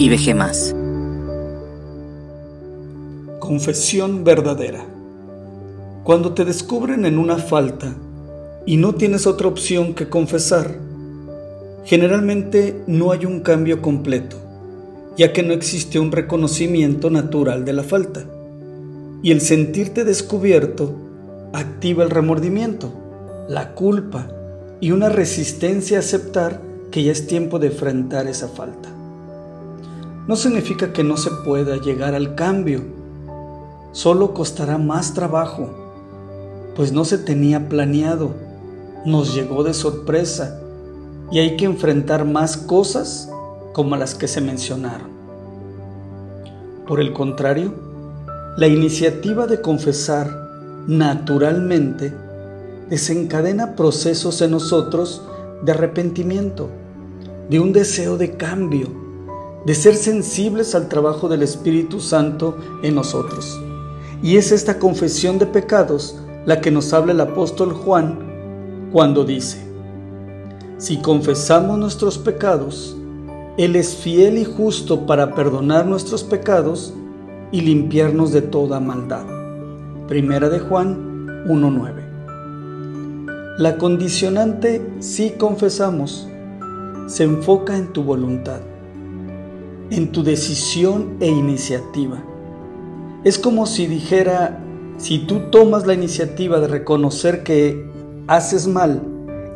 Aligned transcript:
y 0.00 0.08
veje 0.08 0.34
más. 0.34 0.74
Confesión 3.38 4.24
verdadera. 4.24 4.82
Cuando 6.04 6.32
te 6.32 6.46
descubren 6.46 7.04
en 7.04 7.18
una 7.18 7.36
falta 7.36 7.94
y 8.64 8.78
no 8.78 8.94
tienes 8.94 9.26
otra 9.26 9.48
opción 9.48 9.92
que 9.92 10.08
confesar, 10.08 10.74
generalmente 11.84 12.82
no 12.86 13.12
hay 13.12 13.26
un 13.26 13.40
cambio 13.40 13.82
completo, 13.82 14.38
ya 15.18 15.34
que 15.34 15.42
no 15.42 15.52
existe 15.52 16.00
un 16.00 16.12
reconocimiento 16.12 17.10
natural 17.10 17.66
de 17.66 17.74
la 17.74 17.82
falta. 17.82 18.24
Y 19.22 19.32
el 19.32 19.42
sentirte 19.42 20.04
descubierto 20.04 20.94
activa 21.52 22.04
el 22.04 22.10
remordimiento, 22.10 22.90
la 23.50 23.74
culpa 23.74 24.28
y 24.80 24.92
una 24.92 25.10
resistencia 25.10 25.98
a 25.98 26.00
aceptar 26.00 26.62
que 26.90 27.02
ya 27.02 27.12
es 27.12 27.26
tiempo 27.26 27.58
de 27.58 27.66
enfrentar 27.66 28.26
esa 28.28 28.48
falta. 28.48 28.99
No 30.30 30.36
significa 30.36 30.92
que 30.92 31.02
no 31.02 31.16
se 31.16 31.32
pueda 31.44 31.76
llegar 31.78 32.14
al 32.14 32.36
cambio, 32.36 32.82
solo 33.90 34.32
costará 34.32 34.78
más 34.78 35.12
trabajo, 35.12 35.68
pues 36.76 36.92
no 36.92 37.04
se 37.04 37.18
tenía 37.18 37.68
planeado, 37.68 38.30
nos 39.04 39.34
llegó 39.34 39.64
de 39.64 39.74
sorpresa 39.74 40.60
y 41.32 41.40
hay 41.40 41.56
que 41.56 41.64
enfrentar 41.64 42.26
más 42.26 42.56
cosas 42.56 43.28
como 43.72 43.96
las 43.96 44.14
que 44.14 44.28
se 44.28 44.40
mencionaron. 44.40 45.08
Por 46.86 47.00
el 47.00 47.12
contrario, 47.12 47.74
la 48.56 48.68
iniciativa 48.68 49.48
de 49.48 49.60
confesar 49.60 50.30
naturalmente 50.86 52.14
desencadena 52.88 53.74
procesos 53.74 54.40
en 54.42 54.52
nosotros 54.52 55.24
de 55.64 55.72
arrepentimiento, 55.72 56.68
de 57.48 57.58
un 57.58 57.72
deseo 57.72 58.16
de 58.16 58.36
cambio, 58.36 59.09
de 59.64 59.74
ser 59.74 59.94
sensibles 59.94 60.74
al 60.74 60.88
trabajo 60.88 61.28
del 61.28 61.42
Espíritu 61.42 62.00
Santo 62.00 62.56
en 62.82 62.94
nosotros. 62.94 63.60
Y 64.22 64.36
es 64.36 64.52
esta 64.52 64.78
confesión 64.78 65.38
de 65.38 65.46
pecados 65.46 66.18
la 66.46 66.60
que 66.60 66.70
nos 66.70 66.92
habla 66.92 67.12
el 67.12 67.20
apóstol 67.20 67.72
Juan 67.72 68.88
cuando 68.92 69.24
dice, 69.24 69.66
si 70.78 70.98
confesamos 70.98 71.78
nuestros 71.78 72.18
pecados, 72.18 72.96
Él 73.58 73.76
es 73.76 73.94
fiel 73.94 74.38
y 74.38 74.44
justo 74.44 75.06
para 75.06 75.34
perdonar 75.34 75.86
nuestros 75.86 76.24
pecados 76.24 76.94
y 77.52 77.60
limpiarnos 77.60 78.32
de 78.32 78.42
toda 78.42 78.80
maldad. 78.80 79.26
Primera 80.08 80.48
de 80.48 80.60
Juan 80.60 81.46
1.9 81.46 82.10
la 83.60 83.76
condicionante 83.76 84.80
si 85.00 85.32
confesamos 85.32 86.26
se 87.08 87.24
enfoca 87.24 87.76
en 87.76 87.92
tu 87.92 88.02
voluntad, 88.02 88.60
en 89.90 90.12
tu 90.12 90.22
decisión 90.22 91.16
e 91.20 91.28
iniciativa. 91.28 92.22
Es 93.24 93.38
como 93.38 93.66
si 93.66 93.86
dijera, 93.86 94.64
si 94.96 95.18
tú 95.18 95.50
tomas 95.50 95.86
la 95.86 95.94
iniciativa 95.94 96.60
de 96.60 96.68
reconocer 96.68 97.42
que 97.42 97.86
haces 98.26 98.66
mal 98.66 99.02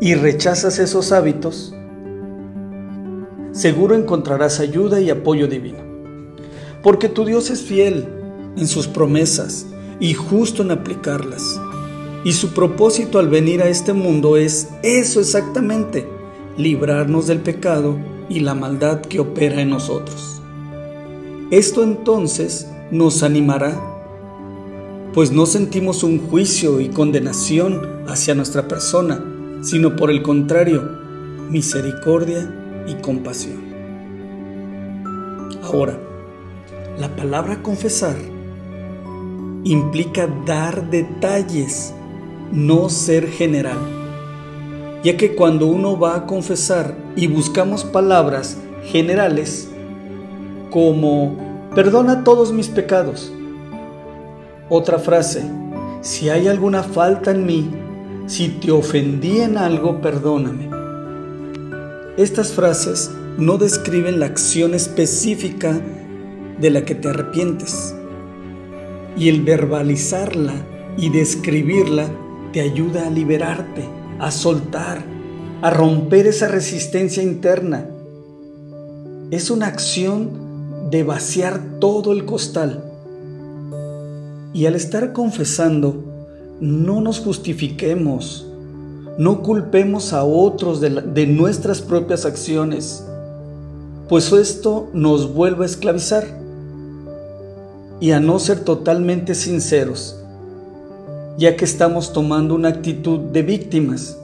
y 0.00 0.14
rechazas 0.14 0.78
esos 0.78 1.12
hábitos, 1.12 1.74
seguro 3.52 3.94
encontrarás 3.94 4.60
ayuda 4.60 5.00
y 5.00 5.10
apoyo 5.10 5.46
divino. 5.46 5.78
Porque 6.82 7.08
tu 7.08 7.24
Dios 7.24 7.50
es 7.50 7.62
fiel 7.62 8.06
en 8.56 8.66
sus 8.66 8.88
promesas 8.88 9.66
y 10.00 10.14
justo 10.14 10.62
en 10.62 10.72
aplicarlas. 10.72 11.60
Y 12.24 12.32
su 12.32 12.52
propósito 12.52 13.18
al 13.18 13.28
venir 13.28 13.62
a 13.62 13.68
este 13.68 13.92
mundo 13.92 14.36
es 14.36 14.68
eso 14.82 15.20
exactamente, 15.20 16.08
librarnos 16.56 17.26
del 17.26 17.40
pecado 17.40 17.98
y 18.28 18.40
la 18.40 18.54
maldad 18.54 19.00
que 19.00 19.20
opera 19.20 19.60
en 19.60 19.70
nosotros. 19.70 20.40
Esto 21.50 21.82
entonces 21.82 22.70
nos 22.90 23.22
animará, 23.22 23.80
pues 25.12 25.30
no 25.30 25.46
sentimos 25.46 26.02
un 26.02 26.18
juicio 26.18 26.80
y 26.80 26.88
condenación 26.88 28.04
hacia 28.08 28.34
nuestra 28.34 28.66
persona, 28.66 29.22
sino 29.62 29.96
por 29.96 30.10
el 30.10 30.22
contrario, 30.22 30.82
misericordia 31.50 32.84
y 32.86 32.94
compasión. 32.94 33.62
Ahora, 35.62 35.98
la 36.98 37.14
palabra 37.14 37.62
confesar 37.62 38.16
implica 39.64 40.28
dar 40.46 40.90
detalles 40.90 41.94
no 42.52 42.88
ser 42.88 43.28
general, 43.28 43.78
ya 45.04 45.16
que 45.16 45.34
cuando 45.34 45.66
uno 45.66 45.98
va 45.98 46.16
a 46.16 46.26
confesar 46.26 46.96
y 47.14 47.26
buscamos 47.28 47.84
palabras 47.84 48.56
generales 48.86 49.68
como 50.70 51.36
perdona 51.74 52.24
todos 52.24 52.52
mis 52.52 52.68
pecados, 52.68 53.32
otra 54.68 54.98
frase, 54.98 55.44
si 56.00 56.30
hay 56.30 56.48
alguna 56.48 56.82
falta 56.82 57.30
en 57.30 57.44
mí, 57.44 57.70
si 58.26 58.48
te 58.48 58.72
ofendí 58.72 59.40
en 59.40 59.58
algo, 59.58 60.00
perdóname. 60.00 60.70
Estas 62.16 62.52
frases 62.52 63.10
no 63.36 63.58
describen 63.58 64.20
la 64.20 64.26
acción 64.26 64.72
específica 64.72 65.78
de 66.58 66.70
la 66.70 66.84
que 66.84 66.94
te 66.94 67.08
arrepientes. 67.08 67.94
Y 69.16 69.28
el 69.28 69.42
verbalizarla 69.42 70.54
y 70.96 71.10
describirla 71.10 72.06
te 72.52 72.60
ayuda 72.60 73.06
a 73.06 73.10
liberarte, 73.10 73.84
a 74.24 74.30
soltar, 74.30 75.04
a 75.60 75.68
romper 75.68 76.26
esa 76.26 76.48
resistencia 76.48 77.22
interna. 77.22 77.86
Es 79.30 79.50
una 79.50 79.66
acción 79.66 80.88
de 80.90 81.02
vaciar 81.02 81.60
todo 81.78 82.10
el 82.12 82.24
costal. 82.24 82.82
Y 84.54 84.64
al 84.64 84.76
estar 84.76 85.12
confesando, 85.12 86.02
no 86.58 87.02
nos 87.02 87.20
justifiquemos, 87.20 88.46
no 89.18 89.42
culpemos 89.42 90.14
a 90.14 90.24
otros 90.24 90.80
de, 90.80 91.26
nuestras 91.26 91.82
propias 91.82 92.24
acciones, 92.24 93.04
pues 94.08 94.32
esto 94.32 94.88
nos 94.94 95.34
vuelve 95.34 95.64
a 95.64 95.66
esclavizar 95.66 96.24
y 98.00 98.12
a 98.12 98.20
no 98.20 98.38
ser 98.38 98.60
totalmente 98.60 99.34
sinceros 99.34 100.18
ya 101.36 101.56
que 101.56 101.64
estamos 101.64 102.12
tomando 102.12 102.54
una 102.54 102.68
actitud 102.68 103.18
de 103.18 103.42
víctimas 103.42 104.18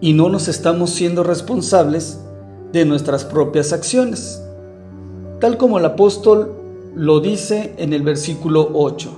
y 0.00 0.14
no 0.14 0.28
nos 0.28 0.48
estamos 0.48 0.90
siendo 0.90 1.22
responsables 1.22 2.18
de 2.72 2.84
nuestras 2.84 3.24
propias 3.24 3.72
acciones, 3.72 4.42
tal 5.40 5.58
como 5.58 5.78
el 5.78 5.84
apóstol 5.84 6.52
lo 6.94 7.20
dice 7.20 7.74
en 7.76 7.92
el 7.92 8.02
versículo 8.02 8.70
8. 8.74 9.10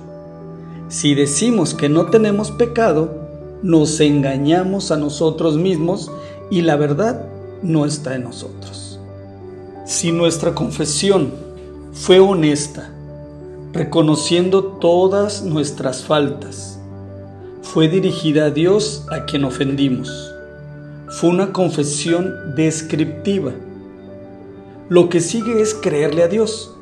Si 0.89 1.15
decimos 1.15 1.73
que 1.73 1.89
no 1.89 2.07
tenemos 2.07 2.51
pecado, 2.51 3.25
nos 3.63 3.99
engañamos 3.99 4.91
a 4.91 4.97
nosotros 4.97 5.57
mismos 5.57 6.11
y 6.51 6.61
la 6.61 6.75
verdad 6.75 7.25
no 7.63 7.85
está 7.85 8.15
en 8.15 8.23
nosotros. 8.23 8.99
Si 9.85 10.11
nuestra 10.11 10.53
confesión 10.53 11.31
fue 11.93 12.19
honesta, 12.19 12.91
reconociendo 13.75 14.63
todas 14.63 15.43
nuestras 15.43 16.05
faltas. 16.05 16.79
Fue 17.61 17.89
dirigida 17.89 18.45
a 18.45 18.49
Dios 18.49 19.05
a 19.11 19.25
quien 19.25 19.43
ofendimos. 19.43 20.33
Fue 21.09 21.29
una 21.29 21.51
confesión 21.51 22.55
descriptiva. 22.55 23.51
Lo 24.87 25.09
que 25.09 25.19
sigue 25.19 25.61
es 25.61 25.73
creerle 25.73 26.23
a 26.23 26.29
Dios, 26.29 26.73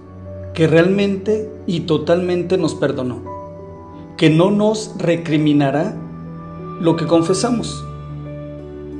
que 0.54 0.68
realmente 0.68 1.50
y 1.66 1.82
totalmente 1.82 2.60
nos 2.60 2.76
perdonó, 2.76 3.24
que 4.16 4.30
no 4.30 4.52
nos 4.52 4.94
recriminará 5.00 5.98
lo 6.80 6.96
que 6.96 7.08
confesamos. 7.08 7.84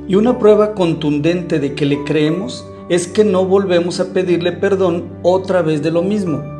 Y 0.08 0.16
una 0.16 0.40
prueba 0.40 0.74
contundente 0.74 1.60
de 1.60 1.76
que 1.76 1.86
le 1.86 2.02
creemos 2.02 2.66
es 2.88 3.06
que 3.06 3.22
no 3.24 3.44
volvemos 3.44 4.00
a 4.00 4.12
pedirle 4.12 4.50
perdón 4.50 5.04
otra 5.22 5.62
vez 5.62 5.80
de 5.80 5.92
lo 5.92 6.02
mismo 6.02 6.53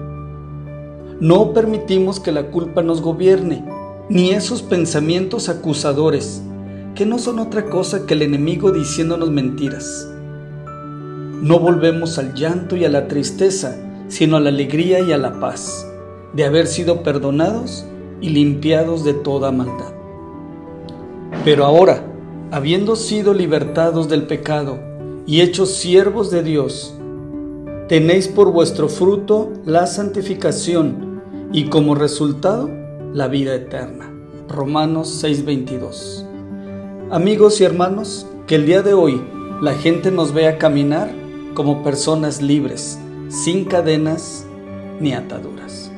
no 1.21 1.53
permitimos 1.53 2.19
que 2.19 2.33
la 2.33 2.51
culpa 2.51 2.83
nos 2.83 3.01
gobierne, 3.01 3.65
ni 4.09 4.31
esos 4.31 4.63
pensamientos 4.63 5.49
acusadores, 5.49 6.43
que 6.95 7.07
no 7.07 7.19
son 7.19 7.39
otra 7.39 7.67
cosa 7.67 8.07
que 8.07 8.15
el 8.15 8.23
enemigo 8.23 8.73
diciéndonos 8.73 9.31
mentiras. 9.31 10.09
No 11.41 11.59
volvemos 11.59 12.19
al 12.19 12.35
llanto 12.35 12.77
y 12.77 12.85
a 12.85 12.89
la 12.89 13.09
tristeza, 13.09 13.77
sino 14.09 14.37
a 14.37 14.41
la 14.41 14.51
alegría 14.51 15.01
y 15.01 15.13
a 15.13 15.19
la 15.19 15.41
paz, 15.41 15.87
de 16.33 16.45
haber 16.45 16.67
sido 16.67 17.03
perdonados 17.03 17.87
y 18.21 18.31
limpiados 18.31 19.05
de 19.05 19.15
toda 19.15 19.53
maldad. 19.53 19.93
Pero 21.45 21.65
ahora, 21.65 22.05
habiendo 22.51 22.97
sido 22.97 23.35
libertados 23.35 24.09
del 24.09 24.27
pecado 24.27 24.79
y 25.27 25.41
hechos 25.41 25.75
siervos 25.75 26.31
de 26.31 26.43
Dios, 26.43 26.95
tenéis 27.89 28.29
por 28.29 28.53
vuestro 28.53 28.89
fruto 28.89 29.53
la 29.65 29.87
santificación 29.87 31.04
y 31.55 31.67
como 31.67 31.95
resultado 31.95 32.69
la 33.13 33.29
vida 33.29 33.55
eterna. 33.55 34.13
Romanos 34.49 35.23
6:22. 35.23 36.27
Amigos 37.13 37.61
y 37.61 37.65
hermanos, 37.65 38.27
que 38.49 38.57
el 38.57 38.67
día 38.67 38.83
de 38.83 38.93
hoy 38.93 39.23
la 39.63 39.75
gente 39.75 40.11
nos 40.11 40.35
vea 40.35 40.59
caminar 40.59 41.13
como 41.55 41.85
personas 41.85 42.43
libres, 42.43 42.99
sin 43.29 43.67
cadenas 43.67 44.45
ni 44.99 45.13
ataduras. 45.13 45.93